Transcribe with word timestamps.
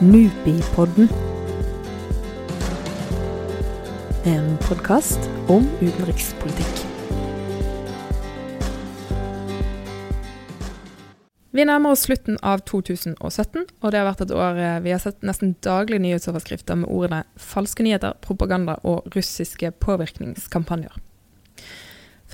Nupipodden. 0.00 1.08
En 4.24 4.56
podkast 4.68 5.30
om 5.46 5.68
utenrikspolitikk. 5.80 6.80
Vi 11.50 11.64
nærmer 11.64 11.94
oss 11.94 12.02
slutten 12.08 12.40
av 12.42 12.64
2017, 12.66 13.62
og 13.80 13.94
det 13.94 14.02
har 14.02 14.10
vært 14.10 14.26
et 14.26 14.34
år 14.34 14.58
eh, 14.58 14.82
vi 14.82 14.96
har 14.96 14.98
sett 14.98 15.22
nesten 15.22 15.54
daglige 15.62 16.02
nyhetsoverskrifter 16.02 16.74
med 16.74 16.90
ordene 16.90 17.22
'falske 17.38 17.86
nyheter', 17.86 18.18
'propaganda' 18.18 18.80
og 18.82 19.06
'russiske 19.14 19.70
påvirkningskampanjer'. 19.78 21.13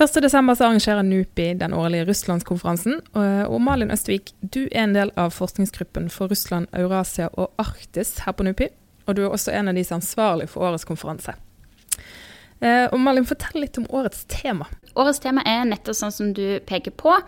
1.12. 0.00 0.62
arrangerer 0.62 1.02
NUPI 1.02 1.54
den 1.60 1.74
årlige 1.74 2.06
Russlandskonferansen. 2.08 3.02
Og 3.48 3.60
Malin 3.60 3.90
Østvik, 3.92 4.32
du 4.40 4.62
er 4.70 4.86
en 4.86 4.94
del 4.96 5.10
av 5.20 5.34
forskningsgruppen 5.36 6.06
for 6.08 6.32
Russland, 6.32 6.70
Eurasia 6.72 7.26
og 7.36 7.52
Arktis 7.60 8.14
her 8.24 8.32
på 8.32 8.46
NUPI. 8.48 8.70
Og 9.04 9.18
du 9.18 9.26
er 9.26 9.28
også 9.28 9.52
en 9.52 9.68
av 9.68 9.76
de 9.76 9.84
som 9.84 9.98
er 9.98 10.00
ansvarlig 10.00 10.46
for 10.48 10.64
årets 10.64 10.88
konferanse. 10.88 11.34
Eh, 12.60 12.86
og 12.86 12.96
Malin, 13.00 13.26
fortell 13.28 13.60
litt 13.60 13.76
om 13.80 13.84
årets 13.92 14.24
tema. 14.32 14.70
Årets 14.96 15.20
tema 15.20 15.44
er 15.48 15.66
nettopp 15.68 15.98
sånn 15.98 16.16
som 16.16 16.32
du 16.36 16.44
peker 16.64 16.96
på. 16.96 17.18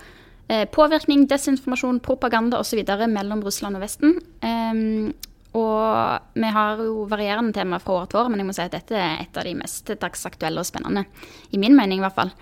Eh, 0.49 0.65
påvirkning, 0.73 1.27
desinformasjon, 1.29 2.01
propaganda 2.01 2.61
osv. 2.61 2.81
mellom 3.09 3.45
Russland 3.45 3.77
og 3.77 3.85
Vesten. 3.85 4.17
Um, 4.41 5.13
og 5.53 6.41
vi 6.41 6.49
har 6.57 6.81
jo 6.81 7.05
varierende 7.09 7.53
tema 7.53 7.77
fra 7.81 8.01
år 8.01 8.09
til 8.09 8.23
år, 8.23 8.33
men 8.33 8.41
jeg 8.41 8.49
må 8.49 8.57
si 8.57 8.65
at 8.65 8.73
dette 8.73 8.97
er 8.97 9.21
et 9.21 9.37
av 9.37 9.45
de 9.45 9.55
mest 9.61 9.93
dagsaktuelle 10.01 10.65
og 10.65 10.69
spennende. 10.69 11.05
I 11.53 11.61
min 11.61 11.77
mening, 11.77 12.01
i 12.01 12.07
hvert 12.07 12.17
fall. 12.17 12.33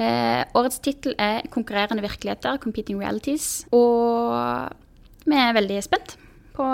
Eh, 0.00 0.42
årets 0.56 0.80
tittel 0.80 1.14
er 1.18 1.42
'Konkurrerende 1.50 2.02
virkeligheter', 2.02 2.58
'Competing 2.58 3.02
Realities'. 3.02 3.66
Og 3.72 4.72
vi 5.26 5.34
er 5.36 5.52
veldig 5.52 5.82
spent 5.82 6.16
på 6.54 6.64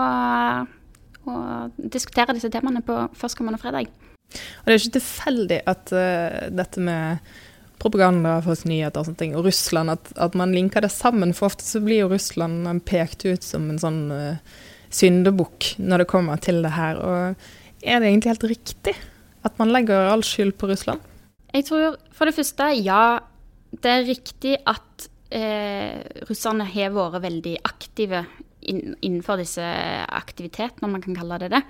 å 1.27 1.71
diskutere 1.77 2.35
disse 2.35 2.51
temaene 2.51 2.83
på 2.87 2.95
førstkommende 3.15 3.59
fredag. 3.59 3.91
Og 3.91 4.67
det 4.67 4.75
er 4.75 4.79
ikke 4.79 5.01
tilfeldig 5.01 5.61
at 5.67 5.93
uh, 5.93 6.47
dette 6.55 6.81
med 6.81 7.19
propaganda, 7.83 8.41
falske 8.41 8.69
nyheter 8.69 9.01
og 9.01 9.07
sånne 9.07 9.21
ting, 9.21 9.35
og 9.37 9.45
Russland, 9.45 9.91
at, 9.91 10.13
at, 10.17 10.35
man 10.35 10.55
linker 10.55 10.81
det 10.81 10.91
sammen. 10.91 11.35
For 11.35 11.51
ofte 11.51 11.67
så 11.67 11.83
blir 11.85 12.05
jo 12.05 12.13
Russland 12.15 12.85
pekt 12.85 13.27
ut 13.27 13.43
som 13.43 13.69
en 13.71 13.79
sånn 13.79 14.01
uh, 14.13 14.39
syndebukk 14.89 15.75
når 15.79 16.05
det 16.05 16.11
kommer 16.15 16.37
til 16.37 16.63
det 16.63 16.73
her. 16.79 16.97
Og 16.97 17.35
er 17.83 18.01
det 18.01 18.09
egentlig 18.09 18.35
helt 18.37 18.51
riktig 18.55 18.97
at 19.47 19.59
man 19.59 19.75
legger 19.75 20.09
all 20.11 20.23
skyld 20.27 20.57
på 20.59 20.71
Russland? 20.71 21.01
Jeg 21.55 21.67
tror 21.69 21.99
for 22.13 22.29
det 22.29 22.37
første, 22.37 22.71
ja. 22.83 23.19
Det 23.77 23.91
er 23.91 24.09
riktig 24.09 24.57
at 24.67 25.09
eh, 25.35 26.01
russerne 26.29 26.65
har 26.71 26.95
vært 26.95 27.23
veldig 27.25 27.57
aktive 27.67 28.25
innenfor 28.67 29.39
disse 29.39 29.63
aktivitetene, 29.63 30.87
om 30.89 30.97
man 30.97 31.05
kan 31.05 31.17
kalle 31.17 31.39
det 31.43 31.53
det. 31.55 31.63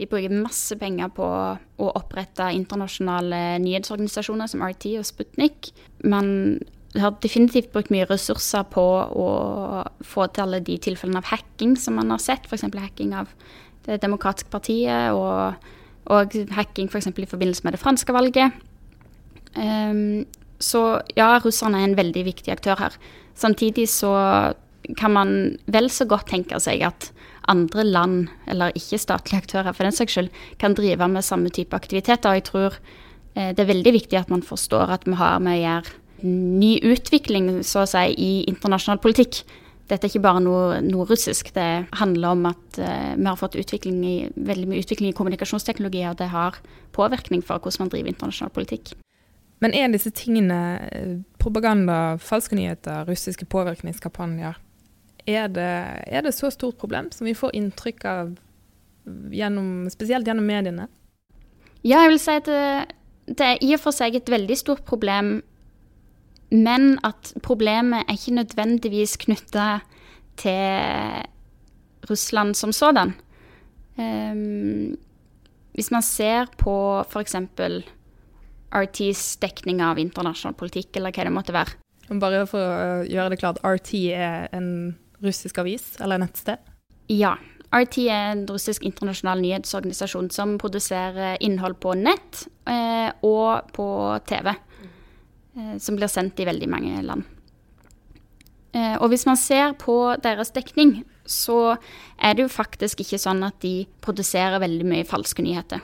De 0.00 0.08
bruker 0.08 0.32
masse 0.32 0.74
penger 0.80 1.10
på 1.14 1.26
å 1.26 1.88
opprette 1.98 2.48
internasjonale 2.56 3.60
nyhetsorganisasjoner 3.62 4.50
som 4.50 4.62
RT 4.64 4.94
og 4.98 5.06
Sputnik. 5.06 5.70
Man 6.02 6.58
har 6.96 7.18
definitivt 7.22 7.70
brukt 7.74 7.92
mye 7.94 8.08
ressurser 8.08 8.64
på 8.72 8.82
å 8.82 9.26
få 10.02 10.26
til 10.30 10.46
alle 10.46 10.62
de 10.66 10.78
tilfellene 10.82 11.20
av 11.20 11.28
hacking 11.30 11.76
som 11.78 12.00
man 12.00 12.10
har 12.14 12.22
sett, 12.22 12.48
f.eks. 12.48 12.66
hacking 12.74 13.14
av 13.14 13.30
Det 13.86 13.96
demokratiske 14.02 14.50
partiet, 14.52 15.14
og, 15.16 15.54
og 16.12 16.34
hacking 16.52 16.90
f.eks. 16.90 17.06
For 17.14 17.24
i 17.24 17.30
forbindelse 17.30 17.64
med 17.64 17.76
det 17.76 17.80
franske 17.80 18.12
valget. 18.12 18.56
Um, 19.56 20.26
så 20.60 21.00
ja, 21.16 21.38
russerne 21.42 21.80
er 21.80 21.88
en 21.88 21.98
veldig 21.98 22.26
viktig 22.28 22.52
aktør 22.52 22.78
her. 22.84 22.98
Samtidig 23.38 23.88
så 23.88 24.12
kan 24.98 25.14
man 25.14 25.32
vel 25.70 25.88
så 25.92 26.06
godt 26.08 26.30
tenke 26.32 26.58
seg 26.60 26.84
at 26.84 27.10
andre 27.50 27.84
land, 27.84 28.28
eller 28.50 28.74
ikke-statlige 28.76 29.40
aktører 29.42 29.74
for 29.74 29.86
den 29.86 29.96
saks 29.96 30.16
skyld, 30.16 30.28
kan 30.60 30.76
drive 30.76 31.08
med 31.08 31.24
samme 31.26 31.50
type 31.50 31.76
aktiviteter. 31.76 32.36
Jeg 32.36 32.46
tror 32.50 32.76
eh, 33.34 33.50
det 33.56 33.64
er 33.64 33.72
veldig 33.72 33.94
viktig 33.96 34.20
at 34.20 34.30
man 34.30 34.44
forstår 34.44 34.92
at 34.98 35.08
vi 35.08 35.16
har 35.18 35.40
med 35.42 35.58
å 35.58 35.64
gjøre 35.64 35.96
ny 36.28 36.74
utvikling, 36.84 37.50
så 37.64 37.84
å 37.84 37.88
si, 37.88 38.04
i 38.12 38.30
internasjonal 38.50 39.00
politikk. 39.02 39.42
Dette 39.90 40.06
er 40.06 40.12
ikke 40.12 40.22
bare 40.22 40.42
noe, 40.44 40.80
nordrussisk. 40.84 41.48
Det 41.56 41.86
handler 41.98 42.36
om 42.36 42.44
at 42.52 42.78
uh, 42.78 43.16
vi 43.16 43.26
har 43.26 43.38
fått 43.40 43.56
i, 43.56 44.20
veldig 44.36 44.68
mye 44.70 44.82
utvikling 44.84 45.10
i 45.10 45.16
kommunikasjonsteknologi, 45.16 46.04
og 46.06 46.20
det 46.20 46.28
har 46.30 46.60
påvirkning 46.94 47.42
for 47.42 47.58
hvordan 47.58 47.86
man 47.86 47.94
driver 47.94 48.12
internasjonal 48.12 48.52
politikk. 48.54 48.92
Men 49.60 49.74
er 49.76 49.92
disse 49.92 50.10
tingene 50.16 50.60
eh, 50.92 51.14
propaganda, 51.38 52.16
falske 52.16 52.56
nyheter, 52.56 53.04
russiske 53.08 53.44
påvirkningskampanjer 53.44 54.58
er 55.28 55.50
det, 55.52 55.72
er 56.06 56.24
det 56.24 56.34
så 56.34 56.50
stort 56.50 56.78
problem 56.80 57.10
som 57.12 57.28
vi 57.28 57.36
får 57.36 57.54
inntrykk 57.56 58.06
av 58.08 58.32
gjennom, 59.34 59.88
spesielt 59.92 60.28
gjennom 60.28 60.46
mediene? 60.46 60.88
Ja, 61.82 62.02
jeg 62.04 62.14
vil 62.14 62.20
si 62.20 62.36
at 62.36 62.48
det, 62.48 62.64
det 63.30 63.46
er 63.46 63.62
i 63.64 63.72
og 63.76 63.82
for 63.82 63.96
seg 63.96 64.16
et 64.16 64.30
veldig 64.32 64.58
stort 64.58 64.84
problem 64.88 65.40
men 66.50 66.96
at 67.06 67.30
problemet 67.46 68.08
er 68.08 68.16
ikke 68.18 68.40
nødvendigvis 68.40 69.14
knytta 69.22 69.68
til 70.40 71.22
Russland 72.10 72.56
som 72.58 72.72
sådan. 72.74 73.12
Um, 73.94 74.96
hvis 75.78 75.92
man 75.94 76.02
ser 76.02 76.50
på 76.58 76.74
f.eks. 77.06 77.36
RTs 78.70 79.36
dekning 79.42 79.82
av 79.82 79.98
internasjonal 79.98 80.56
politikk, 80.58 80.94
eller 80.96 81.14
hva 81.14 81.26
det 81.26 81.34
måtte 81.34 81.54
være. 81.56 81.76
Bare 82.20 82.42
for 82.50 82.58
å 82.58 83.04
gjøre 83.06 83.34
det 83.34 83.40
klart, 83.42 83.60
RT 83.62 83.92
er 84.16 84.48
en 84.56 84.70
russisk 85.22 85.60
avis 85.62 85.94
eller 86.02 86.22
nettsted? 86.22 86.58
Ja. 87.10 87.36
RT 87.70 88.00
er 88.10 88.32
en 88.32 88.46
russisk 88.50 88.82
internasjonal 88.86 89.42
nyhetsorganisasjon 89.44 90.30
som 90.34 90.56
produserer 90.58 91.38
innhold 91.44 91.78
på 91.82 91.94
nett 91.98 92.48
eh, 92.66 93.12
og 93.26 93.70
på 93.76 93.86
TV. 94.26 94.50
Eh, 95.54 95.76
som 95.78 95.98
blir 95.98 96.10
sendt 96.10 96.40
i 96.40 96.48
veldig 96.48 96.68
mange 96.70 97.02
land. 97.06 97.22
Eh, 98.72 98.96
og 98.98 99.10
hvis 99.10 99.26
man 99.26 99.38
ser 99.38 99.74
på 99.78 99.96
deres 100.22 100.52
dekning, 100.54 101.00
så 101.26 101.76
er 102.18 102.34
det 102.34 102.46
jo 102.46 102.52
faktisk 102.52 103.02
ikke 103.02 103.18
sånn 103.22 103.42
at 103.46 103.58
de 103.62 103.84
produserer 104.02 104.62
veldig 104.62 104.86
mye 104.86 105.06
falske 105.08 105.42
nyheter. 105.46 105.82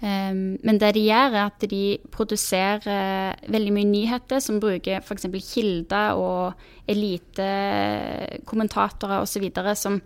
Um, 0.00 0.56
men 0.64 0.80
det 0.80 0.94
de 0.96 1.04
gjør, 1.04 1.34
er 1.34 1.44
at 1.44 1.60
de 1.68 2.00
produserer 2.12 3.36
veldig 3.52 3.72
mye 3.76 3.88
nyheter 3.90 4.38
som 4.40 4.60
bruker 4.62 4.96
f.eks. 5.02 5.26
kilder 5.44 6.12
og 6.16 6.52
elitekommentatorer 6.88 9.20
osv. 9.20 9.50
som 9.76 10.00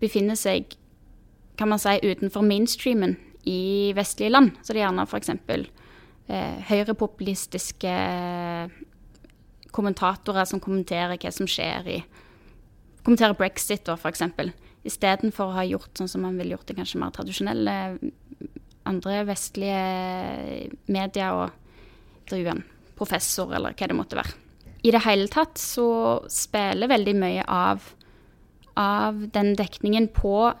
befinner 0.00 0.34
seg 0.40 0.64
kan 1.58 1.68
man 1.70 1.78
si, 1.78 2.00
utenfor 2.02 2.42
mainstreamen 2.42 3.16
i 3.46 3.92
vestlige 3.94 4.32
land. 4.32 4.50
Så 4.62 4.72
det 4.72 4.80
er 4.80 4.86
gjerne 4.88 5.06
f.eks 5.06 5.28
eh, 6.28 6.60
høyrepopulistiske 6.68 7.94
kommentatorer 9.74 10.48
som 10.48 10.62
kommenterer 10.62 11.18
hva 11.18 11.32
som 11.34 11.50
skjer 11.50 11.96
i 11.98 12.02
Kommenterer 13.04 13.36
brexit, 13.36 13.84
f.eks. 13.84 14.22
Istedenfor 14.88 15.50
å 15.50 15.56
ha 15.58 15.64
gjort 15.68 16.00
sånn 16.00 16.08
som 16.08 16.22
man 16.24 16.38
ville 16.40 16.54
gjort 16.54 16.70
det 16.70 16.78
kanskje 16.78 17.02
mer 17.02 17.10
tradisjonelle 17.12 17.74
andre 18.88 19.22
vestlige 19.28 20.70
medier 20.92 21.36
og 21.36 22.24
intervjue 22.24 22.54
en 22.54 22.64
professor, 22.98 23.52
eller 23.54 23.74
hva 23.74 23.90
det 23.90 23.96
måtte 23.98 24.18
være. 24.18 24.36
I 24.84 24.92
det 24.92 25.02
hele 25.06 25.30
tatt 25.32 25.56
så 25.60 25.88
spiller 26.30 26.90
veldig 26.90 27.14
mye 27.16 27.46
av, 27.48 27.86
av 28.76 29.24
den 29.32 29.54
dekningen 29.56 30.10
på 30.12 30.52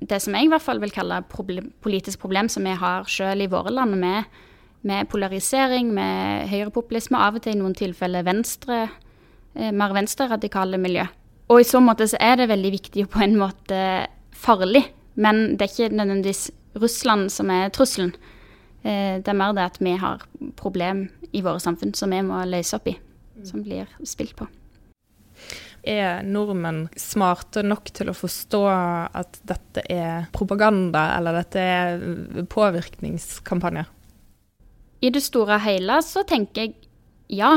det 0.00 0.20
som 0.24 0.36
jeg 0.36 0.48
i 0.48 0.52
hvert 0.52 0.64
fall 0.64 0.80
vil 0.80 0.92
kalle 0.92 1.22
problem, 1.28 1.72
politisk 1.84 2.20
problem 2.22 2.48
som 2.52 2.64
vi 2.64 2.76
har 2.76 3.08
sjøl 3.08 3.44
i 3.44 3.50
våre 3.52 3.72
land, 3.72 3.96
med 4.00 4.28
med 4.82 5.08
polarisering, 5.08 5.92
med 5.94 6.48
høyrepopulisme, 6.48 7.18
av 7.18 7.36
og 7.36 7.44
til 7.44 7.56
i 7.56 7.60
noen 7.60 7.76
tilfeller 7.76 8.24
venstre, 8.24 8.88
eh, 9.54 9.72
mer 9.72 9.92
venstreradikale 9.92 10.78
miljø. 10.80 11.06
Og 11.50 11.60
i 11.60 11.68
så 11.68 11.80
måte 11.80 12.08
så 12.08 12.16
er 12.20 12.36
det 12.36 12.48
veldig 12.48 12.72
viktig 12.72 13.04
og 13.04 13.10
på 13.10 13.24
en 13.24 13.36
måte 13.36 14.06
farlig, 14.32 14.84
men 15.16 15.56
det 15.56 15.66
er 15.66 15.72
ikke 15.74 15.96
nødvendigvis 15.96 16.50
Russland 16.80 17.30
som 17.32 17.50
er 17.52 17.72
trusselen. 17.74 18.14
Eh, 18.82 19.18
det 19.20 19.28
er 19.28 19.36
mer 19.38 19.54
det 19.56 19.68
at 19.72 19.80
vi 19.82 19.96
har 20.00 20.24
problem 20.58 21.08
i 21.32 21.42
våre 21.44 21.60
samfunn 21.62 21.94
som 21.94 22.12
vi 22.12 22.22
må 22.26 22.40
løse 22.48 22.78
opp 22.78 22.88
i, 22.90 22.96
som 23.46 23.64
blir 23.64 23.90
spilt 24.08 24.36
på. 24.38 24.48
Er 25.80 26.20
nordmenn 26.26 26.88
smarte 27.00 27.62
nok 27.64 27.88
til 27.96 28.10
å 28.12 28.16
forstå 28.16 28.60
at 28.68 29.38
dette 29.48 29.84
er 29.88 30.26
propaganda, 30.34 31.06
eller 31.16 31.40
dette 31.40 31.62
er 31.64 32.44
påvirkningskampanjer? 32.52 33.88
I 35.00 35.12
det 35.12 35.22
store 35.24 35.56
og 35.56 35.64
hele 35.64 35.96
så 36.04 36.24
tenker 36.28 36.66
jeg 36.66 36.74
ja. 37.32 37.54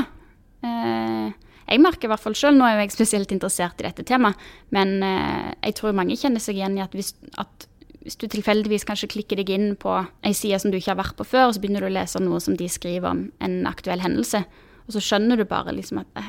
Eh, 0.63 1.33
jeg 1.63 1.81
merker 1.81 2.07
i 2.07 2.11
hvert 2.11 2.23
fall 2.23 2.35
sjøl, 2.37 2.55
nå 2.55 2.67
er 2.67 2.79
jeg 2.79 2.93
spesielt 2.93 3.31
interessert 3.35 3.81
i 3.81 3.87
dette 3.87 4.05
temaet, 4.07 4.39
men 4.75 4.95
eh, 5.03 5.51
jeg 5.65 5.77
tror 5.79 5.95
mange 5.97 6.17
kjenner 6.19 6.43
seg 6.43 6.59
igjen 6.59 6.77
i 6.77 6.83
at 6.83 6.95
hvis, 6.95 7.13
at 7.41 7.67
hvis 8.03 8.19
du 8.19 8.27
tilfeldigvis 8.27 8.85
kanskje 8.87 9.11
klikker 9.15 9.39
deg 9.39 9.51
inn 9.55 9.73
på 9.79 9.95
ei 10.27 10.33
side 10.35 10.59
som 10.59 10.71
du 10.71 10.77
ikke 10.77 10.91
har 10.91 10.99
vært 10.99 11.17
på 11.19 11.27
før, 11.27 11.47
og 11.47 11.55
så 11.55 11.63
begynner 11.63 11.85
du 11.85 11.89
å 11.89 11.95
lese 11.95 12.19
noe 12.19 12.41
som 12.43 12.57
de 12.59 12.67
skriver 12.71 13.09
om 13.09 13.25
en 13.43 13.61
aktuell 13.69 14.03
hendelse, 14.03 14.43
og 14.83 14.95
så 14.95 15.03
skjønner 15.03 15.39
du 15.39 15.45
bare 15.47 15.75
liksom 15.75 16.01
at 16.01 16.23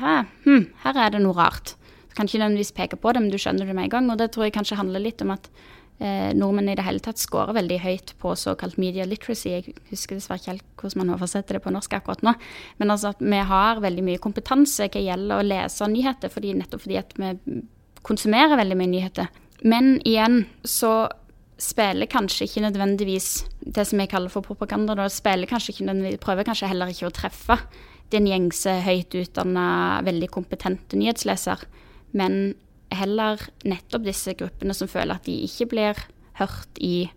hm, 0.45 0.69
her 0.85 0.99
er 1.05 1.15
det 1.15 1.23
noe 1.23 1.35
rart. 1.35 1.75
Du 2.07 2.15
kan 2.15 2.29
ikke 2.29 2.39
nødvendigvis 2.39 2.75
peke 2.75 2.99
på 2.99 3.11
det, 3.11 3.23
men 3.23 3.33
du 3.33 3.39
skjønner 3.41 3.67
det 3.67 3.75
med 3.75 3.89
en 3.89 3.95
gang. 3.97 4.05
Og 4.13 4.19
det 4.21 4.29
tror 4.31 4.47
jeg 4.47 4.55
kanskje 4.55 4.77
handler 4.79 5.03
litt 5.03 5.19
om 5.25 5.33
at 5.35 5.49
eh, 5.99 6.31
nordmenn 6.31 6.71
i 6.71 6.77
det 6.79 6.85
hele 6.87 7.03
tatt 7.03 7.19
scorer 7.19 7.57
veldig 7.57 7.81
høyt 7.83 8.13
på 8.21 8.31
såkalt 8.39 8.79
media 8.79 9.03
literacy. 9.03 9.51
Jeg 9.51 9.75
husker 9.89 10.15
dessverre 10.15 10.39
ikke 10.39 10.53
helt 10.53 10.65
hvordan 10.79 11.03
man 11.03 11.17
oversetter 11.17 11.57
det 11.57 11.63
på 11.65 11.73
norsk 11.75 11.97
akkurat 11.99 12.23
nå. 12.23 12.31
Men 12.79 12.95
altså 12.95 13.11
at 13.11 13.19
vi 13.19 13.41
har 13.51 13.83
veldig 13.83 14.07
mye 14.07 14.23
kompetanse 14.23 14.87
hva 14.87 15.03
gjelder 15.03 15.43
å 15.43 15.49
lese 15.51 15.91
nyheter, 15.91 16.31
fordi, 16.31 16.55
nettopp 16.55 16.85
fordi 16.85 17.01
at 17.01 17.11
vi 17.19 17.59
konsumerer 18.07 18.55
veldig 18.61 18.79
mye 18.79 18.93
nyheter. 18.95 19.43
Men 19.67 19.97
igjen 20.07 20.45
så 20.63 20.95
spiller 21.61 22.09
kanskje 22.11 22.47
ikke 22.49 22.63
nødvendigvis 22.65 23.29
det 23.59 23.85
som 23.87 24.01
jeg 24.01 24.11
kaller 24.11 24.31
for 24.33 24.45
propaganda, 24.45 24.95
da 24.97 25.07
spiller 25.11 25.49
kanskje 25.49 25.73
ikke 25.73 25.87
nødvendigvis, 25.87 26.23
prøver 26.23 26.47
kanskje 26.47 26.69
heller 26.71 26.91
ikke 26.91 27.09
å 27.09 27.15
treffe 27.15 27.59
den 28.13 28.27
gjengse, 28.29 28.73
høyt 28.85 29.15
utdanna, 29.17 29.67
veldig 30.05 30.29
kompetente 30.33 30.99
nyhetsleser, 30.99 31.63
men 32.15 32.55
heller 32.93 33.41
nettopp 33.65 34.05
disse 34.05 34.35
gruppene 34.37 34.75
som 34.77 34.91
føler 34.91 35.17
at 35.17 35.27
de 35.27 35.39
ikke 35.47 35.69
blir 35.73 36.01
hørt 36.39 36.81
i 36.83 37.09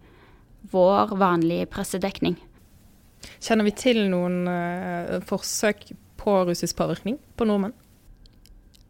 vår 0.73 1.15
vanlige 1.19 1.69
pressedekning. 1.71 2.39
Kjenner 3.43 3.67
vi 3.67 3.75
til 3.77 4.05
noen 4.11 4.47
uh, 4.49 5.19
forsøk 5.27 5.91
på 6.19 6.41
russisk 6.49 6.79
påvirkning 6.79 7.19
på 7.39 7.47
nordmenn? 7.49 7.77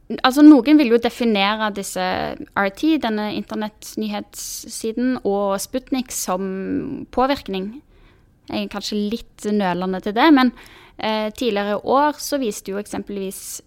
Altså, 0.08 0.40
noen 0.40 0.78
vil 0.80 0.94
jo 0.94 1.00
definere 1.04 1.68
disse 1.76 2.00
RT, 2.56 2.84
denne 3.02 3.28
internettnyhetssiden, 3.36 5.18
og 5.28 5.58
Sputnik 5.60 6.14
som 6.16 7.06
påvirkning. 7.12 7.82
Jeg 8.48 8.64
er 8.64 8.72
kanskje 8.72 9.02
litt 9.12 9.48
nølende 9.52 10.00
til 10.00 10.16
det, 10.16 10.28
men 10.32 10.52
eh, 10.96 11.28
tidligere 11.36 11.82
år 11.84 12.16
så 12.24 12.40
viste 12.40 12.72
jo 12.72 12.80
eksempelvis 12.80 13.60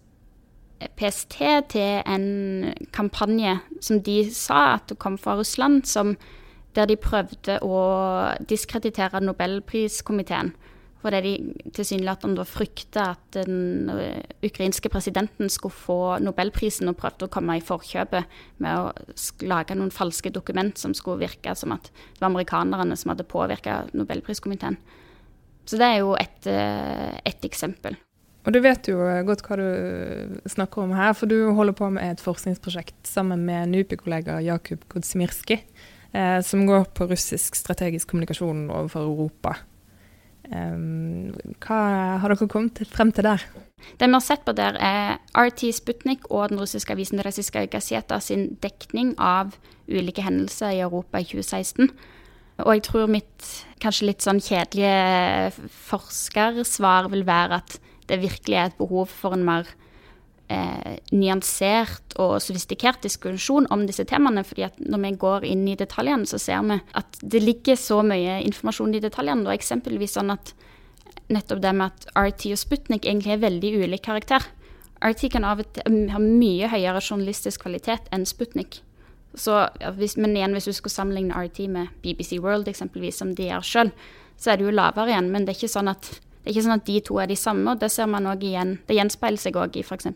PST 0.98 1.38
til 1.70 2.02
en 2.10 2.74
kampanje 2.94 3.58
som 3.80 4.00
de 4.02 4.24
sa 4.34 4.74
at 4.74 4.94
kom 4.98 5.18
fra 5.18 5.36
Russland, 5.38 5.84
som, 5.86 6.16
der 6.74 6.88
de 6.90 6.96
prøvde 6.96 7.58
å 7.62 7.78
diskreditere 8.48 9.22
Nobelpriskomiteen. 9.22 10.54
Fordi 11.02 11.20
de 11.24 11.70
tilsynelatende 11.74 12.44
frykta 12.46 13.08
at 13.16 13.34
den 13.34 13.90
eh, 13.90 14.22
ukrainske 14.46 14.90
presidenten 14.92 15.50
skulle 15.50 15.74
få 15.74 15.98
Nobelprisen, 16.22 16.90
og 16.92 16.98
prøvde 17.00 17.26
å 17.26 17.32
komme 17.32 17.58
i 17.58 17.64
forkjøpet 17.64 18.38
med 18.62 18.78
å 18.78 19.48
lage 19.50 19.76
noen 19.78 19.90
falske 19.94 20.30
dokument 20.34 20.78
som 20.78 20.94
skulle 20.94 21.24
virke 21.24 21.56
som 21.58 21.74
at 21.74 21.90
det 21.90 22.22
var 22.22 22.30
amerikanerne 22.30 22.98
som 22.98 23.14
hadde 23.14 23.26
påvirka 23.26 23.82
Nobelpriskomiteen. 23.96 24.78
Så 25.66 25.78
det 25.78 25.88
er 25.88 26.00
jo 26.02 26.14
et, 26.18 26.46
eh, 26.46 27.18
et 27.26 27.44
eksempel. 27.46 27.98
Og 28.42 28.54
du 28.54 28.58
vet 28.62 28.88
jo 28.90 28.98
godt 29.26 29.44
hva 29.46 29.58
du 29.58 30.38
snakker 30.50 30.82
om 30.82 30.94
her, 30.98 31.12
for 31.14 31.30
du 31.30 31.52
holder 31.54 31.76
på 31.78 31.90
med 31.94 32.16
et 32.16 32.22
forskningsprosjekt 32.22 33.06
sammen 33.06 33.44
med 33.46 33.70
NUPI-kollega 33.70 34.40
Jakub 34.42 34.82
Godsmirski, 34.90 35.60
eh, 36.12 36.40
som 36.42 36.66
går 36.66 36.88
på 36.94 37.06
russisk 37.10 37.54
strategisk 37.54 38.10
kommunikasjon 38.10 38.66
overfor 38.70 39.06
Europa. 39.06 39.54
Hva 40.50 41.82
har 42.22 42.32
dere 42.32 42.48
kommet 42.50 42.82
frem 42.90 43.12
til 43.14 43.26
der? 43.28 43.44
Det 43.98 44.06
vi 44.06 44.14
har 44.14 44.22
sett 44.22 44.44
på 44.46 44.54
der, 44.54 44.76
er 44.78 45.18
RT 45.38 45.68
Sputnik 45.74 46.26
og 46.30 46.50
den 46.50 46.60
russiske 46.60 46.94
avisen 46.94 47.22
Ressiska 47.24 47.64
Gazeta 47.70 48.20
sin 48.22 48.52
dekning 48.62 49.14
av 49.18 49.56
ulike 49.90 50.22
hendelser 50.22 50.74
i 50.76 50.82
Europa 50.84 51.20
i 51.20 51.26
2016. 51.26 51.90
Og 52.62 52.74
jeg 52.76 52.84
tror 52.86 53.10
mitt 53.10 53.48
kanskje 53.82 54.10
litt 54.10 54.22
sånn 54.22 54.42
kjedelige 54.42 55.52
forskersvar 55.88 57.10
vil 57.12 57.24
være 57.26 57.62
at 57.62 57.78
det 58.10 58.20
virkelig 58.22 58.58
er 58.58 58.70
et 58.70 58.78
behov 58.78 59.10
for 59.10 59.34
en 59.34 59.46
mer 59.46 59.70
eh, 60.52 60.98
nyansert 61.16 62.16
og 62.20 62.36
sofistikert 62.44 63.02
diskusjon 63.04 63.66
om 63.72 63.86
disse 63.88 64.04
temaene. 64.08 64.44
fordi 64.44 64.66
at 64.68 64.78
når 64.78 65.02
vi 65.04 65.12
går 65.24 65.46
inn 65.48 65.66
i 65.68 65.76
detaljene, 65.76 66.26
så 66.26 66.38
ser 66.38 66.62
vi 66.68 66.80
at 66.94 67.18
det 67.22 67.42
ligger 67.42 67.76
så 67.76 68.02
mye 68.02 68.42
informasjon 68.44 68.94
i 68.94 69.00
detaljene. 69.00 69.46
Og 69.46 69.54
eksempelvis 69.56 70.18
sånn 70.18 70.30
at 70.34 70.54
nettopp 71.32 71.62
det 71.62 71.74
med 71.74 71.90
at 71.90 72.08
RT 72.16 72.52
og 72.52 72.60
Sputnik 72.60 73.06
egentlig 73.06 73.36
er 73.36 73.44
veldig 73.46 73.72
ulik 73.84 74.04
karakter. 74.04 74.44
RT 75.02 75.32
kan 75.32 75.44
av 75.44 75.62
og 75.62 75.68
til 75.74 76.08
ha 76.12 76.20
mye 76.22 76.70
høyere 76.70 77.02
journalistisk 77.02 77.64
kvalitet 77.64 78.10
enn 78.14 78.26
Sputnik. 78.28 78.82
Så, 79.34 79.54
hvis, 79.96 80.18
men 80.20 80.36
igjen, 80.36 80.52
hvis 80.52 80.68
du 80.68 80.74
skulle 80.76 80.92
sammenligne 80.92 81.34
RT 81.34 81.64
med 81.72 81.94
BBC 82.04 82.36
World 82.42 82.68
eksempelvis, 82.68 83.16
som 83.22 83.32
de 83.34 83.48
gjør 83.48 83.64
sjøl, 83.64 83.92
så 84.36 84.52
er 84.52 84.60
det 84.60 84.66
jo 84.66 84.74
lavere 84.74 85.14
igjen. 85.14 85.30
Men 85.32 85.46
det 85.46 85.54
er 85.54 85.60
ikke 85.62 85.72
sånn 85.72 85.90
at 85.92 86.10
det 86.42 86.50
er 86.50 86.56
ikke 86.56 86.64
sånn 86.66 86.80
at 86.80 86.88
de 86.88 87.00
to 87.06 87.18
er 87.22 87.28
de 87.30 87.36
samme, 87.38 87.70
og 87.70 87.82
det 87.82 87.92
ser 87.94 88.08
man 88.10 88.26
òg 88.26 88.42
igjen. 88.42 88.72
Det 88.88 88.96
gjenspeiler 88.98 89.38
seg 89.38 89.58
òg 89.62 89.76
i 89.78 89.84
f.eks. 89.86 90.08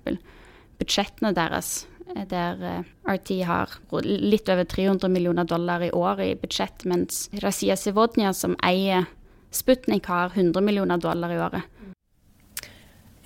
budsjettene 0.80 1.30
deres, 1.36 1.86
eh, 2.10 2.24
der 2.26 2.64
eh, 2.66 2.88
RT 3.14 3.30
har 3.46 3.76
litt 4.02 4.50
over 4.50 4.66
300 4.66 5.12
millioner 5.12 5.46
dollar 5.46 5.86
i 5.86 5.92
året 5.94 6.32
i 6.32 6.40
budsjett, 6.40 6.82
mens 6.90 7.28
Razia 7.44 7.78
Sivodnia, 7.78 8.34
som 8.34 8.58
eier 8.66 9.06
Sputnik, 9.54 10.10
har 10.10 10.34
100 10.34 10.60
millioner 10.60 10.98
dollar 10.98 11.30
i 11.32 11.38
året. 11.38 11.70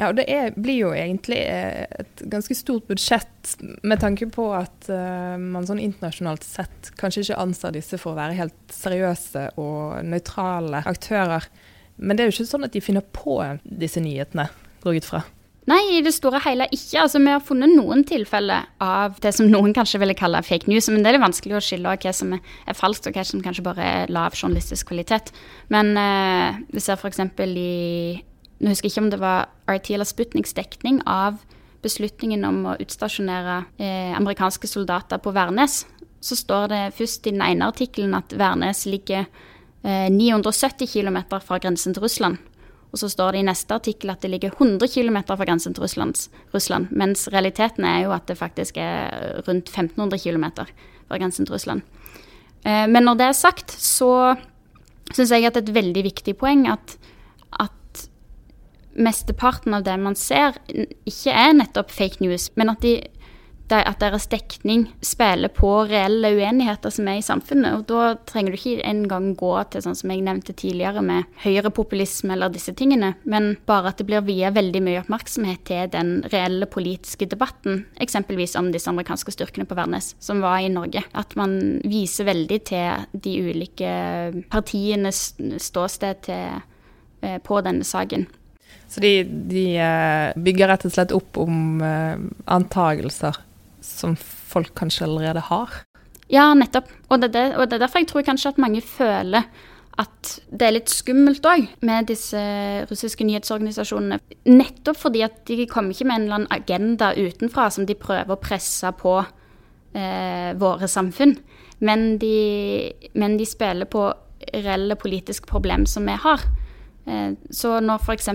Ja, 0.01 0.09
og 0.09 0.17
det 0.17 0.25
er, 0.33 0.53
blir 0.57 0.79
jo 0.79 0.93
egentlig 0.97 1.41
eh, 1.45 1.89
et 2.05 2.23
ganske 2.33 2.55
stort 2.57 2.87
budsjett 2.89 3.57
med 3.85 4.01
tanke 4.01 4.31
på 4.33 4.47
at 4.57 4.89
uh, 4.89 5.37
man 5.37 5.67
sånn 5.69 5.81
internasjonalt 5.83 6.45
sett 6.47 6.89
kanskje 7.01 7.27
ikke 7.27 7.41
anser 7.43 7.75
disse 7.77 7.99
for 8.01 8.15
å 8.15 8.21
være 8.21 8.39
helt 8.39 8.73
seriøse 8.73 9.43
og 9.61 10.01
nøytrale 10.09 10.81
aktører. 10.89 11.49
Men 12.01 12.17
det 12.17 12.25
er 12.25 12.31
jo 12.31 12.39
ikke 12.39 12.49
sånn 12.49 12.65
at 12.67 12.75
de 12.75 12.83
finner 12.83 13.05
på 13.15 13.37
disse 13.65 14.01
nyhetene, 14.03 14.49
går 14.85 15.01
ut 15.01 15.09
fra. 15.09 15.21
Nei, 15.69 15.81
i 15.99 16.01
det 16.03 16.13
store 16.17 16.41
og 16.41 16.47
hele 16.47 16.67
ikke. 16.73 17.03
Altså, 17.03 17.21
vi 17.21 17.31
har 17.31 17.43
funnet 17.45 17.71
noen 17.77 18.03
tilfeller 18.09 18.65
av 18.83 19.19
det 19.23 19.35
som 19.37 19.47
noen 19.51 19.75
kanskje 19.77 20.01
ville 20.03 20.17
kalle 20.19 20.41
fake 20.43 20.71
news. 20.71 20.89
Men 20.91 21.05
det 21.05 21.11
er 21.11 21.19
litt 21.19 21.27
vanskelig 21.27 21.59
å 21.59 21.63
skille 21.63 21.93
hva 22.01 22.15
som 22.17 22.33
er 22.35 22.79
falskt, 22.79 23.07
og 23.07 23.15
hva 23.15 23.25
som 23.29 23.43
kanskje 23.45 23.67
bare 23.67 23.85
er 23.85 24.13
lav 24.13 24.35
journalistisk 24.35 24.91
kvalitet. 24.91 25.31
Men 25.71 25.93
eh, 26.01 26.59
vi 26.73 26.83
ser 26.83 26.99
f.eks. 26.99 27.23
i 27.47 27.71
Nå 28.61 28.75
husker 28.75 28.91
jeg 28.91 28.93
ikke 28.93 29.05
om 29.07 29.13
det 29.15 29.21
var 29.23 29.47
RT 29.73 29.95
eller 29.95 30.09
Sputniks 30.09 30.53
dekning 30.53 30.99
av 31.09 31.39
beslutningen 31.81 32.43
om 32.45 32.59
å 32.69 32.75
utstasjonere 32.83 33.63
eh, 33.81 34.11
amerikanske 34.19 34.69
soldater 34.69 35.21
på 35.23 35.33
Værnes. 35.33 35.85
Så 36.21 36.37
står 36.37 36.67
det 36.69 36.83
først 36.99 37.25
i 37.25 37.33
den 37.33 37.41
ene 37.47 37.71
artikkelen 37.73 38.13
at 38.19 38.35
Værnes 38.37 38.85
ligger 38.85 39.31
970 39.83 40.85
eh, 40.85 40.91
km 40.93 41.19
fra 41.41 41.59
grensen 41.59 41.95
til 41.95 42.03
Russland. 42.03 42.39
Og 42.91 42.99
så 42.99 43.09
står 43.09 43.33
det 43.33 43.41
i 43.41 43.47
neste 43.47 43.75
artikkel 43.75 44.11
at 44.11 44.23
det 44.25 44.33
ligger 44.33 44.53
100 44.57 44.89
km 44.91 45.21
fra 45.29 45.45
grensen 45.45 45.75
til 45.75 45.85
Russland, 45.85 46.17
Russland, 46.55 46.91
mens 46.91 47.29
realiteten 47.31 47.87
er 47.87 48.05
jo 48.05 48.15
at 48.15 48.27
det 48.27 48.39
faktisk 48.39 48.81
er 48.83 49.41
rundt 49.47 49.71
1500 49.71 50.19
km 50.19 50.49
fra 51.07 51.19
grensen 51.19 51.47
til 51.47 51.55
Russland. 51.55 51.83
Eh, 52.67 52.87
men 52.91 53.07
når 53.07 53.21
det 53.21 53.29
er 53.29 53.39
sagt, 53.39 53.71
så 53.71 54.35
syns 55.15 55.31
jeg 55.31 55.47
at 55.47 55.55
det 55.55 55.63
er 55.63 55.71
et 55.71 55.79
veldig 55.79 56.05
viktig 56.05 56.37
poeng 56.39 56.67
at, 56.71 56.97
at 57.63 58.05
mesteparten 58.99 59.75
av 59.75 59.87
det 59.87 59.97
man 60.03 60.19
ser, 60.19 60.59
ikke 60.69 61.31
er 61.31 61.55
nettopp 61.57 61.95
fake 61.95 62.21
news, 62.25 62.51
men 62.59 62.75
at 62.75 62.83
de 62.83 62.99
at 63.77 64.01
deres 64.03 64.27
dekning 64.31 64.87
spiller 65.05 65.53
på 65.55 65.69
reelle 65.91 66.33
uenigheter 66.37 66.93
som 66.95 67.09
er 67.11 67.21
i 67.21 67.25
samfunnet. 67.25 67.79
Og 67.79 67.85
da 67.91 68.15
trenger 68.29 68.55
du 68.55 68.59
ikke 68.59 68.87
engang 68.87 69.31
gå 69.39 69.53
til 69.71 69.85
sånn 69.85 69.99
som 69.99 70.13
jeg 70.13 70.25
nevnte 70.27 70.55
tidligere, 70.57 71.03
med 71.05 71.29
høyrepopulisme 71.45 72.35
eller 72.35 72.53
disse 72.53 72.75
tingene, 72.77 73.15
men 73.25 73.53
bare 73.69 73.93
at 73.93 74.01
det 74.01 74.09
blir 74.09 74.25
via 74.27 74.51
veldig 74.55 74.83
mye 74.85 75.03
oppmerksomhet 75.03 75.65
til 75.69 75.91
den 75.93 76.13
reelle 76.33 76.69
politiske 76.71 77.29
debatten, 77.31 77.85
eksempelvis 78.01 78.57
om 78.61 78.73
disse 78.75 78.91
amerikanske 78.91 79.35
styrkene 79.37 79.69
på 79.69 79.79
Værnes, 79.79 80.15
som 80.23 80.43
var 80.45 80.61
i 80.61 80.73
Norge. 80.73 81.05
At 81.17 81.37
man 81.39 81.81
viser 81.87 82.29
veldig 82.29 82.61
til 82.71 83.07
de 83.13 83.37
ulike 83.51 83.95
partienes 84.53 85.31
ståsted 85.63 86.27
til, 86.27 86.61
eh, 87.23 87.39
på 87.39 87.61
denne 87.65 87.85
saken. 87.85 88.27
Så 88.91 89.01
de, 89.01 89.23
de, 89.25 89.77
eh, 89.79 90.33
bygger 90.35 90.73
rett 90.73 90.85
og 90.89 90.93
slett 90.93 91.13
opp 91.15 91.39
om 91.39 91.79
uh, 91.79 92.19
antagelser 92.51 93.37
som 93.85 94.17
folk 94.17 94.75
kanskje 94.79 95.07
allerede 95.07 95.43
har. 95.51 95.83
Ja, 96.31 96.53
nettopp. 96.55 96.91
Og 97.11 97.21
det, 97.23 97.43
og 97.57 97.67
det 97.67 97.77
er 97.77 97.85
derfor 97.85 98.03
jeg 98.03 98.11
tror 98.11 98.27
kanskje 98.27 98.55
at 98.55 98.63
mange 98.63 98.83
føler 98.87 99.49
at 100.01 100.31
det 100.49 100.67
er 100.67 100.75
litt 100.77 100.93
skummelt 100.93 101.45
òg 101.45 101.67
med 101.85 102.09
disse 102.09 102.41
russiske 102.89 103.27
nyhetsorganisasjonene. 103.27 104.21
Nettopp 104.49 105.01
fordi 105.01 105.25
at 105.27 105.43
de 105.49 105.67
kommer 105.69 105.93
ikke 105.93 106.07
med 106.09 106.17
en 106.17 106.27
eller 106.27 106.39
annen 106.39 106.55
agenda 106.55 107.11
utenfra 107.19 107.67
som 107.75 107.89
de 107.89 107.99
prøver 107.99 108.33
å 108.33 108.41
presse 108.41 108.93
på 109.01 109.19
eh, 109.21 110.53
våre 110.61 110.89
samfunn. 110.89 111.35
Men 111.85 112.15
de, 112.21 112.93
men 113.19 113.37
de, 113.41 113.49
spiller 113.49 113.89
på 113.91 114.07
reelle 114.55 114.97
politiske 115.01 115.49
problem 115.49 115.87
som 115.89 116.09
vi 116.09 116.17
har. 116.23 116.47
Eh, 117.05 117.37
så 117.51 117.77
når 117.85 118.07
f.eks. 118.07 118.33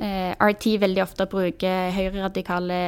Eh, 0.00 0.32
RT 0.38 0.76
veldig 0.80 1.04
ofte 1.04 1.28
bruker 1.28 1.90
høyreradikale 1.96 2.80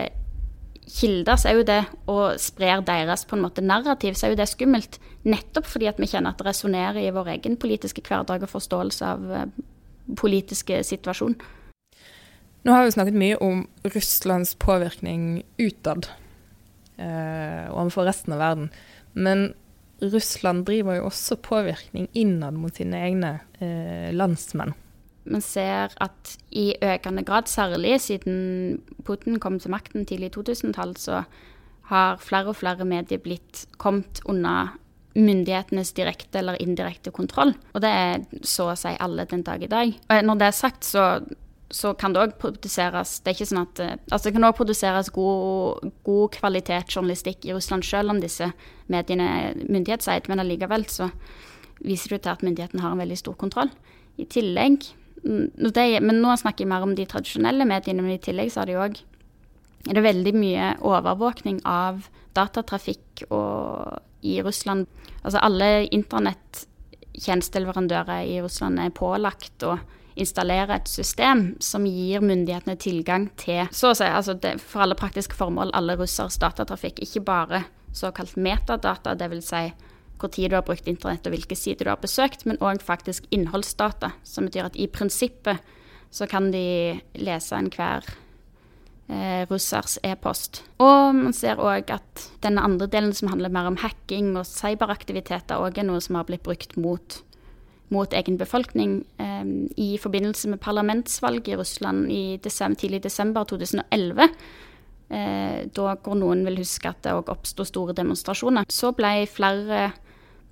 kilder, 0.89 1.39
så 1.39 1.51
er 1.51 1.59
jo 1.59 1.67
det 1.67 1.81
å 2.11 2.19
spre 2.41 2.75
deres 2.87 3.25
på 3.29 3.37
en 3.37 3.45
måte 3.45 3.65
narrativ, 3.65 4.17
så 4.19 4.27
er 4.27 4.35
jo 4.35 4.41
det 4.41 4.49
skummelt. 4.51 4.99
Nettopp 5.23 5.69
fordi 5.71 5.89
at 5.91 6.01
vi 6.03 6.11
kjenner 6.11 6.33
at 6.33 6.41
det 6.41 6.49
resonnerer 6.49 7.01
i 7.03 7.15
vår 7.15 7.35
egen 7.37 7.59
politiske 7.61 8.03
hverdag 8.07 8.47
og 8.47 8.53
forståelse 8.53 9.12
av 9.15 9.33
eh, 9.39 9.47
politiske 10.19 10.83
situasjon. 10.87 11.37
Nå 12.62 12.75
har 12.75 12.87
vi 12.87 12.95
snakket 12.95 13.19
mye 13.19 13.39
om 13.43 13.65
Russlands 13.95 14.55
påvirkning 14.62 15.43
utad 15.59 16.07
eh, 16.99 17.67
overfor 17.71 18.07
resten 18.07 18.37
av 18.37 18.43
verden. 18.43 18.71
Men 19.12 19.51
Russland 20.03 20.67
driver 20.67 20.99
jo 20.99 21.09
også 21.09 21.39
påvirkning 21.43 22.09
innad 22.19 22.59
mot 22.59 22.79
sine 22.79 23.03
egne 23.07 23.33
eh, 23.62 24.11
landsmenn. 24.15 24.75
Man 25.25 25.45
ser 25.45 25.95
at 26.02 26.37
i 26.50 26.73
økende 26.83 27.25
grad, 27.25 27.50
særlig 27.50 28.00
siden 28.02 28.83
Putin 29.07 29.38
kom 29.38 29.61
til 29.61 29.71
makten 29.71 30.07
tidlig 30.07 30.33
i 30.33 30.37
2000-tall, 30.37 30.97
så 30.97 31.23
har 31.93 32.23
flere 32.23 32.50
og 32.52 32.57
flere 32.57 32.87
medier 32.88 33.21
blitt 33.23 33.67
kommet 33.79 34.23
unna 34.26 34.73
myndighetenes 35.14 35.93
direkte 35.97 36.41
eller 36.41 36.61
indirekte 36.62 37.12
kontroll. 37.12 37.52
Og 37.75 37.83
det 37.85 37.91
er 37.91 38.23
så 38.47 38.71
å 38.73 38.76
si 38.79 38.95
alle 38.97 39.26
den 39.29 39.45
dag 39.47 39.62
i 39.62 39.71
dag. 39.71 39.93
Når 40.25 40.41
det 40.41 40.49
er 40.49 40.57
sagt, 40.57 40.88
så, 40.88 41.05
så 41.71 41.93
kan 41.99 42.14
det 42.14 42.23
òg 42.23 42.35
produseres 42.41 43.19
Det 43.21 43.33
er 43.33 43.37
ikke 43.37 43.49
sånn 43.49 43.62
at 43.64 43.81
eh, 43.81 43.95
Altså 44.11 44.29
det 44.29 44.35
kan 44.37 44.47
også 44.49 44.59
produseres 44.59 45.12
god, 45.12 45.93
god 46.05 46.33
kvalitetsjournalistikk 46.38 47.47
i 47.49 47.55
Russland, 47.57 47.85
selv 47.85 48.14
om 48.14 48.23
disse 48.23 48.49
mediene 48.93 49.29
er 49.29 49.62
myndighetseid, 49.69 50.29
men 50.33 50.43
allikevel 50.43 50.88
så 50.88 51.11
viser 51.83 52.17
det 52.17 52.25
til 52.25 52.35
at 52.35 52.45
myndighetene 52.47 52.85
har 52.85 52.95
en 52.95 53.02
veldig 53.02 53.19
stor 53.19 53.37
kontroll. 53.37 53.73
I 54.21 54.29
tillegg 54.31 54.87
det, 55.23 56.00
Men 56.02 56.23
nå 56.23 56.37
snakker 56.37 56.64
jeg 56.64 56.73
mer 56.73 56.83
om 56.83 56.95
de 56.99 57.07
tradisjonelle 57.07 57.64
mediene, 57.69 58.02
men 58.02 58.12
i 58.16 58.23
tillegg 58.23 58.52
så 58.52 58.61
har 58.62 58.69
de 58.71 58.81
òg 58.81 58.95
er 59.88 59.95
det 59.99 60.04
veldig 60.04 60.35
mye 60.38 60.66
overvåkning 60.87 61.57
av 61.66 62.07
datatrafikk 62.37 63.25
i 64.23 64.42
Russland. 64.47 64.87
Altså 65.23 65.38
alle 65.42 65.87
internett-tjenesteleverandører 65.90 68.23
i 68.31 68.40
Russland 68.45 68.78
er 68.78 68.90
pålagt 68.95 69.62
å 69.66 69.78
installere 70.14 70.75
et 70.76 70.88
system 70.92 71.57
som 71.62 71.87
gir 71.88 72.21
myndighetene 72.21 72.76
tilgang 72.76 73.31
til 73.40 73.66
så 73.73 73.88
å 73.90 73.95
si, 73.97 74.04
altså 74.04 74.35
det, 74.37 74.61
for 74.61 74.83
alle 74.85 74.95
praktiske 74.99 75.35
formål 75.35 75.71
alle 75.75 75.97
russers 75.99 76.38
datatrafikk. 76.38 76.99
Ikke 77.02 77.21
bare 77.25 77.64
såkalt 77.97 78.37
metadata, 78.37 79.14
dvs. 79.19 79.49
Si 79.49 79.73
hvor 80.23 80.33
tid 80.33 80.52
du 80.52 80.57
har 80.57 80.67
brukt 80.67 80.88
internett 80.88 81.26
og 81.26 81.35
hvilke 81.35 81.59
sider 81.59 81.87
du 81.87 81.93
har 81.93 82.02
besøkt, 82.02 82.47
men 82.47 82.61
òg 82.62 82.83
faktisk 82.85 83.26
innholdsdata. 83.35 84.12
Som 84.26 84.49
betyr 84.49 84.71
at 84.71 84.79
i 84.79 84.88
prinsippet 84.91 85.62
så 86.12 86.29
kan 86.29 86.50
de 86.52 87.00
lese 87.17 87.57
enhver 87.57 88.07
eh, 89.09 89.43
russers 89.50 89.99
e-post. 90.07 90.62
Og 90.83 91.17
man 91.17 91.37
ser 91.37 91.61
òg 91.61 91.93
at 91.95 92.26
denne 92.45 92.64
andre 92.64 92.88
delen 92.93 93.14
som 93.17 93.33
handler 93.33 93.52
mer 93.52 93.71
om 93.71 93.81
hacking 93.81 94.35
og 94.37 94.49
cyberaktiviteter, 94.49 95.61
òg 95.61 95.81
er 95.81 95.88
noe 95.88 96.02
som 96.05 96.21
har 96.21 96.29
blitt 96.29 96.45
brukt 96.47 96.76
mot, 96.76 97.21
mot 97.93 98.17
egen 98.17 98.38
befolkning. 98.41 99.00
Eh, 99.19 99.55
I 99.76 99.95
forbindelse 100.00 100.52
med 100.52 100.62
parlamentsvalget 100.64 101.55
i 101.55 101.62
Russland 101.62 102.12
i 102.12 102.25
desember, 102.45 102.85
tidlig 102.85 103.02
desember 103.09 103.49
2011 103.49 104.29
eh, 105.12 105.64
da 105.73 105.95
hvor 105.97 106.17
noen 106.19 106.45
vil 106.47 106.61
huske 106.62 106.91
at 106.91 107.02
det 107.05 107.14
òg 107.17 107.31
oppsto 107.33 107.67
store 107.69 107.97
demonstrasjoner. 107.97 108.69
Så 108.73 108.93
ble 108.97 109.26
flere 109.31 109.91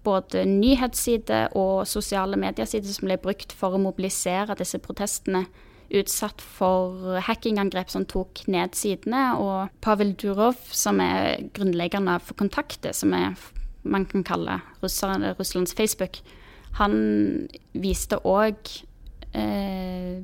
både 0.05 0.45
nyhetssider 0.49 1.57
og 1.59 1.87
sosiale 1.89 2.39
mediesider 2.41 2.91
som 2.93 3.09
ble 3.09 3.19
brukt 3.21 3.53
for 3.57 3.77
å 3.77 3.83
mobilisere 3.83 4.57
disse 4.59 4.81
protestene, 4.83 5.47
utsatt 5.91 6.39
for 6.39 7.19
hackingangrep 7.27 7.91
som 7.91 8.05
tok 8.07 8.45
ned 8.51 8.77
sidene. 8.79 9.25
Og 9.43 9.73
Pavel 9.83 10.13
Durov, 10.15 10.61
som 10.71 11.01
er 11.03 11.49
grunnleggeren 11.57 12.11
av 12.13 12.31
Kontakte, 12.39 12.95
som 12.95 13.15
er, 13.17 13.35
man 13.83 14.07
kan 14.07 14.25
kalle 14.27 14.61
russerne, 14.85 15.35
Russlands 15.39 15.75
Facebook, 15.75 16.21
han 16.79 16.95
viste 17.75 18.21
òg 18.23 18.61
eh, 19.35 20.21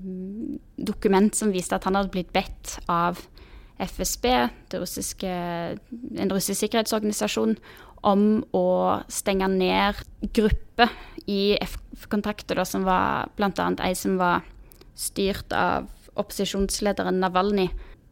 dokument 0.76 1.35
som 1.35 1.50
viste 1.54 1.75
at 1.75 1.88
han 1.88 1.99
hadde 1.99 2.14
blitt 2.14 2.30
bedt 2.37 2.76
av 2.87 3.18
FSB, 3.83 4.26
russiske, 4.78 5.33
en 6.16 6.33
russisk 6.33 6.62
sikkerhetsorganisasjon, 6.62 7.56
om 8.07 8.45
å 8.55 8.67
stenge 9.11 9.49
ned 9.51 9.99
grupper 10.37 10.93
i 11.27 11.57
F-kontakter, 11.59 12.63
som 12.69 12.87
var 12.87 13.33
bl.a. 13.39 13.69
ei 13.83 13.95
som 13.99 14.17
var 14.21 14.47
styrt 14.97 15.53
av 15.53 15.91
opposisjonslederen 16.17 17.19
Navalny. 17.21 17.67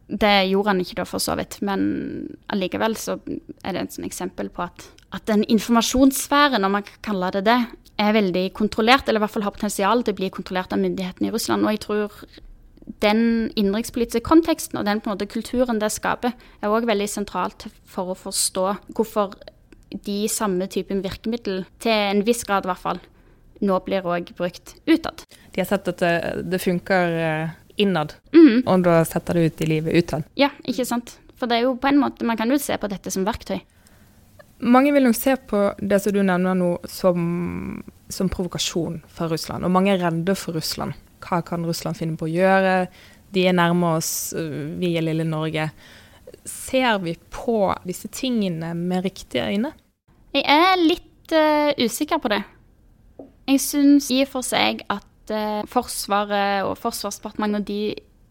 Det 0.05 0.35
gjorde 0.51 0.75
han 0.75 0.83
ikke 0.83 0.99
da, 1.01 1.07
for 1.09 1.23
så 1.23 1.37
vidt, 1.39 1.61
men 1.65 1.85
allikevel 2.53 2.97
så 3.01 3.17
er 3.65 3.77
det 3.77 3.87
et 3.87 4.01
eksempel 4.05 4.51
på 4.53 4.67
at, 4.67 4.85
at 5.17 5.25
den 5.31 5.47
informasjonssfæren, 5.49 6.67
om 6.67 6.77
man 6.77 6.85
kan 6.85 7.01
kalle 7.13 7.31
det 7.39 7.47
det, 7.49 7.61
er 8.03 8.17
veldig 8.17 8.49
kontrollert, 8.59 9.09
eller 9.09 9.23
i 9.23 9.25
hvert 9.25 9.33
fall 9.37 9.47
har 9.47 9.55
potensial 9.55 10.03
til 10.03 10.17
å 10.17 10.19
bli 10.19 10.29
kontrollert 10.35 10.75
av 10.75 10.83
myndighetene 10.83 11.31
i 11.31 11.33
Russland. 11.33 11.65
Og 11.65 11.77
jeg 11.77 11.83
tror 11.87 12.19
den 13.01 13.23
innenrikspolitiske 13.55 14.25
konteksten 14.27 14.81
og 14.81 14.85
den 14.89 15.01
på 15.01 15.09
en 15.09 15.15
måte 15.15 15.31
kulturen 15.31 15.81
det 15.81 15.93
skaper, 15.95 16.35
er 16.61 16.75
òg 16.75 16.89
veldig 16.91 17.07
sentralt 17.09 17.69
for 17.89 18.13
å 18.13 18.19
forstå 18.19 18.67
hvorfor 18.97 19.39
de 20.05 20.25
samme 20.29 20.67
typen 20.71 21.03
virkemiddel, 21.05 21.65
til 21.83 21.93
en 21.95 22.23
viss 22.27 22.45
grad 22.47 22.67
i 22.67 22.73
hvert 22.73 22.83
fall, 22.83 23.03
nå 23.65 23.77
blir 23.87 24.07
òg 24.07 24.33
brukt 24.37 24.75
utad. 24.91 25.25
De 25.55 25.63
har 25.63 25.69
sett 25.69 25.91
at 25.91 26.03
det, 26.03 26.15
det 26.51 26.63
funker 26.63 27.19
eh, 27.21 27.53
innad, 27.81 28.17
mm. 28.35 28.65
og 28.67 28.87
da 28.87 28.99
setter 29.09 29.39
det 29.39 29.45
ut 29.47 29.63
i 29.63 29.71
livet 29.71 30.03
utad. 30.05 30.27
Ja, 30.39 30.51
ikke 30.67 30.87
sant. 30.89 31.17
For 31.39 31.51
det 31.51 31.59
er 31.59 31.69
jo 31.69 31.77
på 31.81 31.91
en 31.91 32.01
måte, 32.03 32.27
man 32.27 32.39
kan 32.39 32.51
jo 32.51 32.59
se 32.63 32.77
på 32.79 32.91
dette 32.91 33.13
som 33.15 33.27
verktøy. 33.27 33.59
Mange 34.65 34.93
vil 34.95 35.05
nok 35.05 35.17
se 35.19 35.35
på 35.51 35.65
det 35.83 35.99
som 36.01 36.15
du 36.15 36.23
nevner 36.23 36.55
nå 36.57 36.71
som, 36.89 37.83
som 38.09 38.31
provokasjon 38.33 39.01
fra 39.13 39.29
Russland, 39.31 39.67
og 39.67 39.75
mange 39.75 39.93
er 39.95 40.03
redde 40.03 40.37
for 40.39 40.57
Russland. 40.57 40.95
Hva 41.25 41.41
kan 41.47 41.67
Russland 41.67 41.99
finne 41.99 42.19
på 42.21 42.29
å 42.29 42.33
gjøre? 42.33 42.75
De 43.35 43.47
er 43.49 43.57
nærme 43.57 43.97
oss, 43.99 44.33
vi 44.35 44.95
er 44.95 45.05
lille 45.05 45.27
Norge. 45.27 45.71
Ser 46.47 47.01
vi 47.03 47.17
på 47.33 47.59
disse 47.89 48.11
tingene 48.13 48.75
med 48.79 49.07
riktige 49.09 49.49
øyne? 49.51 49.73
Jeg 50.35 50.43
er 50.51 50.81
litt 50.83 51.35
uh, 51.37 51.71
usikker 51.79 52.19
på 52.19 52.31
det. 52.33 52.41
Jeg 53.47 53.61
syns 53.63 54.09
i 54.11 54.23
og 54.25 54.33
for 54.33 54.47
seg 54.47 54.83
at 54.91 55.31
uh, 55.31 55.63
Forsvaret 55.71 56.67
og 56.67 56.75
Forsvarsdepartementet 56.81 57.63
og 57.63 57.69
de 57.69 57.81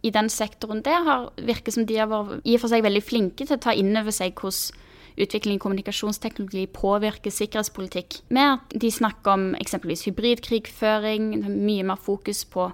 i 0.04 0.12
den 0.12 0.28
sektoren 0.28 0.82
der 0.84 1.06
har, 1.08 1.30
virker 1.40 1.72
som 1.72 1.86
de 1.88 1.96
har 1.96 2.10
vært 2.12 2.44
i 2.44 2.58
og 2.58 2.64
for 2.64 2.74
seg 2.74 2.84
veldig 2.84 3.04
flinke 3.08 3.48
til 3.48 3.56
å 3.56 3.64
ta 3.64 3.72
inn 3.72 3.96
over 3.96 4.12
seg 4.12 4.36
hvordan 4.36 4.82
utvikling 5.24 5.60
i 5.60 5.62
kommunikasjonsteknologi 5.62 6.66
påvirker 6.74 7.32
sikkerhetspolitikk. 7.32 8.18
Med 8.34 8.58
at 8.58 8.76
de 8.82 8.90
snakker 8.92 9.36
om 9.38 9.44
eksempelvis 9.62 10.08
hybridkrigføring, 10.10 11.36
mye 11.46 11.86
mer 11.86 12.02
fokus 12.02 12.42
på 12.50 12.66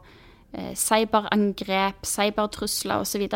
eh, 0.55 0.71
cyberangrep, 0.71 2.07
cybertrusler 2.07 3.03
osv. 3.03 3.27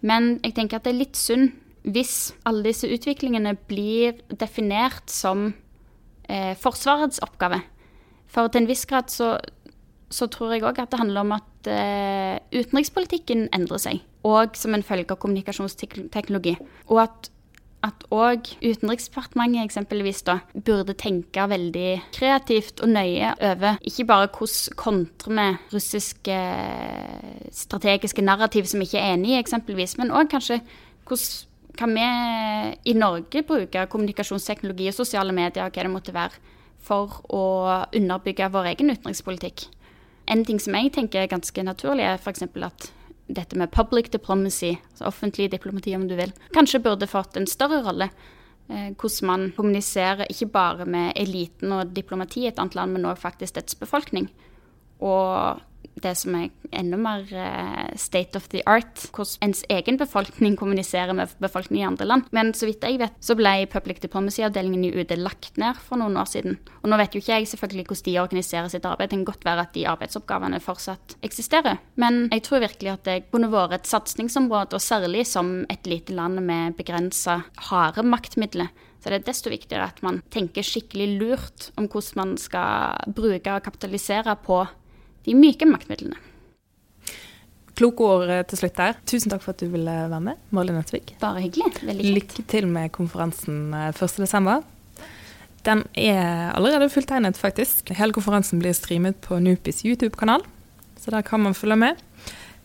Men 0.00 0.38
jeg 0.40 0.56
tenker 0.56 0.80
at 0.80 0.88
det 0.88 0.94
er 0.94 1.02
litt 1.04 1.20
synd 1.20 1.52
hvis 1.82 2.32
alle 2.46 2.64
disse 2.68 2.88
utviklingene 2.90 3.56
blir 3.68 4.20
definert 4.38 5.10
som 5.10 5.50
eh, 6.28 6.54
Forsvarets 6.58 7.22
oppgave. 7.24 7.62
For 8.30 8.48
til 8.48 8.62
en 8.62 8.70
viss 8.70 8.86
grad 8.88 9.10
så, 9.12 9.34
så 10.12 10.28
tror 10.30 10.54
jeg 10.54 10.64
òg 10.64 10.78
at 10.80 10.92
det 10.92 11.02
handler 11.02 11.26
om 11.26 11.34
at 11.36 11.70
eh, 11.70 12.38
utenrikspolitikken 12.54 13.48
endrer 13.52 13.82
seg. 13.82 14.02
Og 14.22 14.54
som 14.56 14.76
en 14.76 14.86
følge 14.86 15.10
av 15.10 15.18
kommunikasjonsteknologi. 15.22 16.56
Og 16.88 17.02
at 17.02 17.32
at 17.82 18.04
òg 18.14 18.46
Utenriksdepartementet 18.62 19.64
eksempelvis 19.64 20.22
da, 20.26 20.38
burde 20.54 20.94
tenke 20.98 21.46
veldig 21.50 21.88
kreativt 22.14 22.82
og 22.84 22.92
nøye 22.94 23.32
over 23.42 23.80
ikke 23.88 24.06
bare 24.06 24.28
hvordan 24.30 24.76
kontre 24.78 25.34
med 25.34 25.72
russiske 25.74 26.36
strategiske 27.50 28.22
narrativ 28.22 28.70
som 28.70 28.82
vi 28.82 28.90
ikke 28.90 29.02
er 29.02 29.16
enig 29.16 29.34
i, 29.34 29.40
eksempelvis, 29.40 29.96
men 29.98 30.14
òg 30.14 30.30
kanskje 30.30 30.60
hvordan 31.08 31.48
kan 31.78 31.94
vi 31.94 32.06
i 32.90 32.94
Norge 32.94 33.42
bruke 33.48 33.86
kommunikasjonsteknologi 33.92 34.90
og 34.90 34.96
sosiale 34.96 35.34
medier, 35.34 35.66
og 35.66 35.76
hva 35.76 35.86
det 35.86 35.92
måtte 35.92 36.14
være, 36.16 36.40
for 36.82 37.20
å 37.30 37.44
underbygge 37.94 38.50
vår 38.52 38.72
egen 38.72 38.90
utenrikspolitikk. 38.90 39.68
En 40.30 40.44
ting 40.46 40.58
som 40.62 40.74
jeg 40.78 40.92
tenker 40.94 41.22
er 41.22 41.30
ganske 41.30 41.64
naturlig, 41.64 42.06
er 42.06 42.18
f.eks. 42.18 42.44
at 42.46 42.90
dette 43.32 43.56
med 43.58 43.72
public 43.72 44.10
diplomacy, 44.12 44.74
altså 44.92 45.08
offentlig 45.08 45.50
diplomati 45.52 45.94
om 45.96 46.06
du 46.10 46.16
vil, 46.18 46.34
kanskje 46.54 46.82
burde 46.82 47.08
fått 47.10 47.38
en 47.38 47.48
større 47.48 47.80
rolle. 47.86 48.10
Eh, 48.68 48.92
hvordan 48.94 49.28
man 49.28 49.44
kommuniserer 49.56 50.30
ikke 50.30 50.50
bare 50.52 50.86
med 50.86 51.12
eliten 51.18 51.72
og 51.74 51.94
diplomati 51.96 52.44
i 52.44 52.50
et 52.50 52.60
annet 52.62 52.76
land, 52.78 52.94
men 52.94 53.08
òg 53.10 53.20
faktisk 53.22 53.56
dets 53.58 53.78
befolkning. 53.78 54.28
Og 55.02 55.62
det 56.02 56.14
som 56.18 56.34
er 56.36 56.50
enda 56.72 56.98
mer 57.00 57.24
uh, 57.30 57.88
state 58.00 58.38
of 58.38 58.48
the 58.52 58.62
art, 58.68 59.04
hvordan 59.14 59.48
ens 59.48 59.62
egen 59.72 59.98
befolkning 60.00 60.56
kommuniserer 60.58 61.14
med 61.16 61.32
befolkningen 61.42 61.82
i 61.82 61.88
andre 61.90 62.08
land. 62.08 62.28
Men 62.34 62.52
så 62.56 62.68
vidt 62.68 62.84
jeg 62.86 63.00
vet, 63.02 63.14
så 63.22 63.36
ble 63.38 63.54
Public 63.72 64.02
Diplomacy-avdelingen 64.02 64.86
i 64.88 64.92
UD 64.94 65.14
lagt 65.20 65.58
ned 65.60 65.78
for 65.80 66.00
noen 66.00 66.18
år 66.20 66.30
siden. 66.30 66.58
Og 66.82 66.90
nå 66.90 66.98
vet 67.00 67.14
jo 67.14 67.22
ikke 67.22 67.38
jeg 67.38 67.50
selvfølgelig 67.52 67.86
hvordan 67.88 68.08
de 68.08 68.18
organiserer 68.22 68.72
sitt 68.72 68.88
arbeid. 68.88 69.10
Det 69.12 69.18
kan 69.18 69.26
godt 69.28 69.48
være 69.48 69.66
at 69.66 69.74
de 69.76 69.88
arbeidsoppgavene 69.90 70.62
fortsatt 70.62 71.16
eksisterer. 71.26 71.80
Men 72.00 72.26
jeg 72.32 72.46
tror 72.46 72.64
virkelig 72.64 72.94
at 72.94 73.04
det 73.08 73.18
kunne 73.32 73.52
vært 73.52 73.76
et 73.80 73.90
satsingsområde, 73.90 74.78
og 74.78 74.82
særlig 74.82 75.26
som 75.28 75.62
et 75.72 75.86
lite 75.90 76.14
land 76.16 76.40
med 76.42 76.78
begrensa 76.78 77.42
harde 77.70 78.04
maktmidler. 78.06 78.72
Så 79.02 79.10
det 79.10 79.18
er 79.18 79.24
desto 79.26 79.50
viktigere 79.50 79.88
at 79.90 79.98
man 80.04 80.20
tenker 80.30 80.62
skikkelig 80.62 81.08
lurt 81.18 81.70
om 81.74 81.88
hvordan 81.90 82.20
man 82.20 82.36
skal 82.38 83.10
bruke 83.16 83.50
og 83.50 83.64
kapitalisere 83.66 84.36
på 84.46 84.60
de 85.26 85.34
myke 85.38 85.68
maktmidlene. 85.68 86.18
Kloke 87.78 88.04
ord 88.04 88.28
eh, 88.30 88.42
til 88.48 88.60
slutt 88.60 88.76
der. 88.78 88.98
Tusen 89.08 89.32
takk 89.32 89.44
for 89.44 89.54
at 89.54 89.62
du 89.62 89.70
ville 89.72 89.94
være 90.12 90.20
med, 90.22 90.40
Malin 90.54 90.76
Nøttvik. 90.76 91.14
Bare 91.22 91.40
hyggelig. 91.46 91.70
Veldig 91.80 92.04
kjekt. 92.04 92.16
Lykke 92.18 92.46
til 92.52 92.68
med 92.68 92.92
konferansen 92.92 93.72
1.12. 93.72 94.50
Eh, 94.52 95.06
Den 95.64 95.84
er 95.96 96.50
allerede 96.56 96.90
fulltegnet, 96.92 97.38
faktisk. 97.38 97.94
Hele 97.96 98.12
konferansen 98.12 98.60
blir 98.60 98.74
streamet 98.76 99.20
på 99.24 99.38
Nupis 99.40 99.84
YouTube-kanal, 99.86 100.44
så 100.98 101.14
der 101.14 101.22
kan 101.22 101.40
man 101.40 101.54
følge 101.54 101.76
med. 101.76 102.02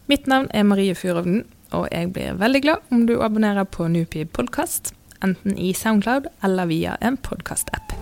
Mitt 0.08 0.28
navn 0.28 0.48
er 0.54 0.64
Marie 0.64 0.96
Fyrovden, 0.96 1.46
og 1.72 1.88
jeg 1.92 2.12
blir 2.14 2.38
veldig 2.40 2.62
glad 2.64 2.92
om 2.92 3.08
du 3.08 3.18
abonnerer 3.22 3.64
på 3.64 3.88
Nupi 3.92 4.26
podkast, 4.26 4.94
enten 5.24 5.58
i 5.58 5.74
Soundcloud 5.74 6.30
eller 6.44 6.66
via 6.66 6.98
en 7.02 7.18
podkast-app. 7.18 7.94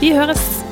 Vi 0.00 0.14
høres! 0.16 0.69